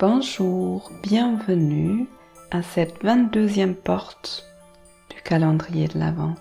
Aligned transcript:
Bonjour, 0.00 0.90
bienvenue 1.04 2.08
à 2.50 2.62
cette 2.62 3.04
22e 3.04 3.74
porte 3.74 4.44
du 5.08 5.22
calendrier 5.22 5.86
de 5.86 6.00
l'Avent. 6.00 6.34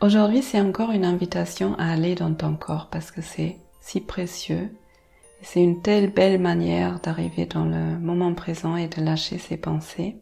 Aujourd'hui, 0.00 0.42
c'est 0.42 0.60
encore 0.60 0.92
une 0.92 1.04
invitation 1.04 1.74
à 1.78 1.90
aller 1.90 2.14
dans 2.14 2.32
ton 2.34 2.54
corps 2.54 2.88
parce 2.88 3.10
que 3.10 3.20
c'est 3.20 3.58
si 3.80 4.00
précieux 4.00 4.70
et 5.40 5.44
c'est 5.44 5.60
une 5.60 5.82
telle 5.82 6.12
belle 6.12 6.40
manière 6.40 7.00
d'arriver 7.00 7.46
dans 7.46 7.64
le 7.64 7.98
moment 7.98 8.32
présent 8.32 8.76
et 8.76 8.86
de 8.86 9.02
lâcher 9.02 9.38
ses 9.38 9.56
pensées. 9.56 10.18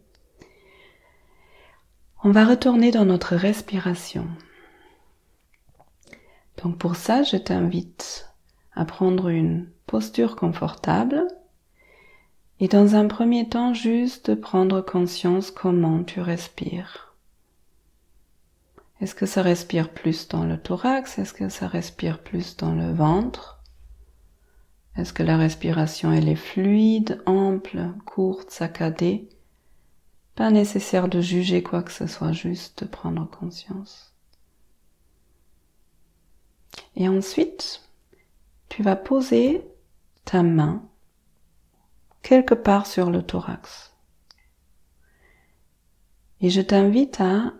On 2.24 2.30
va 2.30 2.46
retourner 2.46 2.90
dans 2.90 3.04
notre 3.04 3.36
respiration. 3.36 4.26
Donc 6.62 6.78
pour 6.78 6.96
ça, 6.96 7.22
je 7.22 7.36
t'invite 7.36 8.30
à 8.72 8.86
prendre 8.86 9.28
une 9.28 9.68
posture 9.86 10.36
confortable 10.36 11.26
et 12.60 12.68
dans 12.68 12.94
un 12.94 13.08
premier 13.08 13.48
temps 13.48 13.72
juste 13.72 14.30
de 14.30 14.34
prendre 14.34 14.82
conscience 14.82 15.50
comment 15.50 16.04
tu 16.04 16.20
respires. 16.20 17.16
Est-ce 19.00 19.14
que 19.14 19.24
ça 19.24 19.40
respire 19.40 19.88
plus 19.88 20.28
dans 20.28 20.44
le 20.44 20.60
thorax? 20.60 21.18
Est-ce 21.18 21.32
que 21.32 21.48
ça 21.48 21.66
respire 21.66 22.22
plus 22.22 22.58
dans 22.58 22.74
le 22.74 22.92
ventre? 22.92 23.62
Est-ce 24.94 25.14
que 25.14 25.22
la 25.22 25.38
respiration 25.38 26.12
elle 26.12 26.28
est 26.28 26.36
fluide, 26.36 27.22
ample, 27.24 27.94
courte, 28.04 28.50
saccadée? 28.50 29.30
Pas 30.34 30.50
nécessaire 30.50 31.08
de 31.08 31.22
juger 31.22 31.62
quoi 31.62 31.82
que 31.82 31.92
ce 31.92 32.06
soit, 32.06 32.32
juste 32.32 32.82
de 32.82 32.88
prendre 32.88 33.28
conscience. 33.30 34.14
Et 36.94 37.08
ensuite, 37.08 37.88
tu 38.68 38.82
vas 38.82 38.96
poser 38.96 39.64
ta 40.26 40.42
main 40.42 40.89
quelque 42.22 42.54
part 42.54 42.86
sur 42.86 43.10
le 43.10 43.22
thorax. 43.22 43.94
Et 46.40 46.50
je 46.50 46.60
t'invite 46.60 47.20
à 47.20 47.52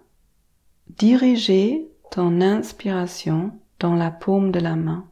diriger 0.88 1.88
ton 2.10 2.40
inspiration 2.40 3.52
dans 3.78 3.94
la 3.94 4.10
paume 4.10 4.50
de 4.50 4.60
la 4.60 4.76
main. 4.76 5.06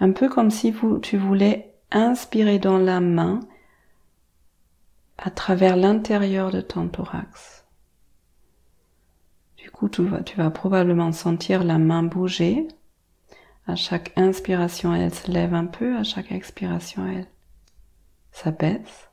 Un 0.00 0.12
peu 0.12 0.28
comme 0.28 0.50
si 0.50 0.74
tu 1.02 1.16
voulais 1.16 1.74
inspirer 1.90 2.58
dans 2.58 2.78
la 2.78 3.00
main 3.00 3.40
à 5.18 5.30
travers 5.30 5.76
l'intérieur 5.76 6.50
de 6.50 6.60
ton 6.60 6.88
thorax. 6.88 7.64
Du 9.56 9.70
coup, 9.70 9.88
tu 9.88 10.04
vas, 10.04 10.22
tu 10.22 10.36
vas 10.36 10.50
probablement 10.50 11.12
sentir 11.12 11.64
la 11.64 11.78
main 11.78 12.02
bouger. 12.02 12.68
À 13.66 13.74
chaque 13.74 14.12
inspiration, 14.16 14.94
elle 14.94 15.12
se 15.12 15.30
lève 15.30 15.54
un 15.54 15.66
peu, 15.66 15.96
à 15.96 16.04
chaque 16.04 16.30
expiration, 16.30 17.06
elle 17.06 17.26
s'abaisse. 18.36 19.08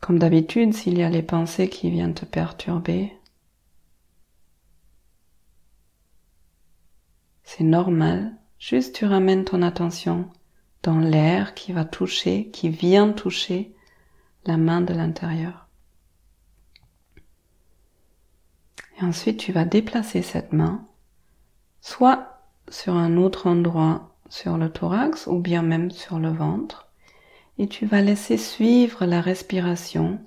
Comme 0.00 0.18
d'habitude, 0.18 0.74
s'il 0.74 0.98
y 0.98 1.04
a 1.04 1.08
les 1.08 1.22
pensées 1.22 1.68
qui 1.68 1.90
viennent 1.90 2.14
te 2.14 2.24
perturber, 2.24 3.12
c'est 7.44 7.62
normal. 7.62 8.36
Juste 8.58 8.96
tu 8.96 9.04
ramènes 9.04 9.44
ton 9.44 9.62
attention 9.62 10.28
dans 10.82 10.98
l'air 10.98 11.54
qui 11.54 11.72
va 11.72 11.84
toucher, 11.84 12.50
qui 12.50 12.68
vient 12.68 13.12
toucher 13.12 13.72
la 14.44 14.56
main 14.56 14.80
de 14.80 14.92
l'intérieur. 14.92 15.68
Et 18.98 19.04
ensuite 19.04 19.38
tu 19.38 19.52
vas 19.52 19.64
déplacer 19.64 20.22
cette 20.22 20.52
main, 20.52 20.84
soit 21.80 22.42
sur 22.68 22.94
un 22.96 23.16
autre 23.16 23.46
endroit 23.46 24.15
sur 24.28 24.56
le 24.56 24.70
thorax 24.70 25.26
ou 25.26 25.38
bien 25.38 25.62
même 25.62 25.90
sur 25.90 26.18
le 26.18 26.30
ventre 26.30 26.88
et 27.58 27.68
tu 27.68 27.86
vas 27.86 28.02
laisser 28.02 28.36
suivre 28.36 29.06
la 29.06 29.20
respiration, 29.20 30.18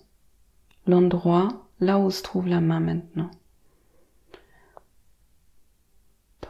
l'endroit 0.88 1.68
là 1.80 2.00
où 2.00 2.10
se 2.10 2.24
trouve 2.24 2.48
la 2.48 2.62
main 2.62 2.80
maintenant. 2.80 3.30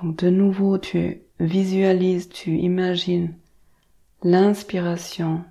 Donc 0.02 0.18
de 0.18 0.30
nouveau 0.30 0.78
tu 0.78 1.22
visualises, 1.40 2.30
tu 2.30 2.58
imagines 2.58 3.36
l'inspiration 4.24 5.44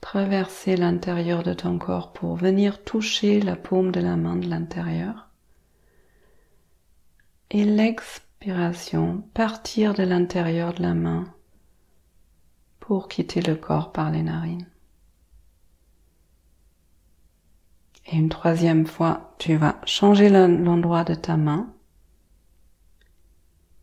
traverser 0.00 0.76
l'intérieur 0.76 1.42
de 1.42 1.52
ton 1.52 1.78
corps 1.78 2.12
pour 2.12 2.36
venir 2.36 2.84
toucher 2.84 3.40
la 3.40 3.56
paume 3.56 3.90
de 3.90 4.00
la 4.00 4.16
main 4.16 4.36
de 4.36 4.48
l'intérieur. 4.48 5.28
Et 7.50 7.64
l'expiration 7.64 8.25
partir 9.34 9.94
de 9.94 10.02
l'intérieur 10.02 10.74
de 10.74 10.82
la 10.82 10.94
main 10.94 11.24
pour 12.78 13.08
quitter 13.08 13.40
le 13.40 13.56
corps 13.56 13.92
par 13.92 14.10
les 14.10 14.22
narines. 14.22 14.68
Et 18.06 18.16
une 18.16 18.28
troisième 18.28 18.86
fois, 18.86 19.34
tu 19.38 19.56
vas 19.56 19.80
changer 19.84 20.28
l'endroit 20.28 21.02
de 21.02 21.14
ta 21.14 21.36
main 21.36 21.72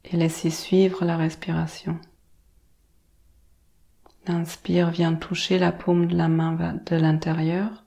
et 0.06 0.16
laisser 0.16 0.50
suivre 0.50 1.03
la 1.03 1.18
respiration. 1.18 2.00
L'inspire 4.25 4.91
vient 4.91 5.16
toucher 5.16 5.59
la 5.59 5.74
paume 5.74 6.08
de 6.08 6.16
la 6.16 6.30
main 6.30 6.53
de 6.85 6.96
l'intérieur 6.96 7.84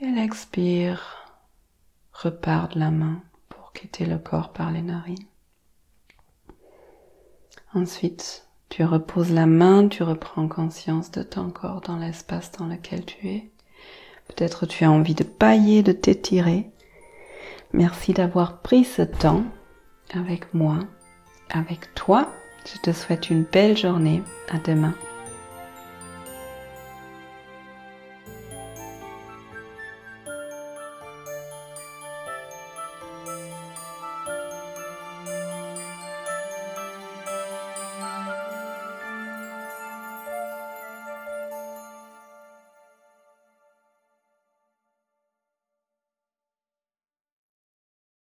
et 0.00 0.10
l'expire 0.10 1.28
repart 2.12 2.74
de 2.74 2.80
la 2.80 2.90
main 2.90 3.22
le 4.00 4.18
corps 4.18 4.52
par 4.52 4.70
les 4.70 4.82
narines. 4.82 5.24
Ensuite, 7.74 8.46
tu 8.68 8.84
reposes 8.84 9.30
la 9.30 9.46
main, 9.46 9.88
tu 9.88 10.02
reprends 10.02 10.48
conscience 10.48 11.10
de 11.10 11.22
ton 11.22 11.50
corps 11.50 11.80
dans 11.80 11.96
l'espace 11.96 12.52
dans 12.52 12.66
lequel 12.66 13.04
tu 13.04 13.28
es. 13.28 13.50
Peut-être 14.28 14.66
tu 14.66 14.84
as 14.84 14.90
envie 14.90 15.14
de 15.14 15.24
pailler, 15.24 15.82
de 15.82 15.92
t'étirer. 15.92 16.70
Merci 17.72 18.12
d'avoir 18.12 18.60
pris 18.60 18.84
ce 18.84 19.02
temps 19.02 19.44
avec 20.14 20.52
moi, 20.54 20.78
avec 21.50 21.94
toi. 21.94 22.30
Je 22.64 22.78
te 22.80 22.92
souhaite 22.92 23.30
une 23.30 23.44
belle 23.44 23.76
journée. 23.76 24.22
À 24.50 24.58
demain. 24.58 24.94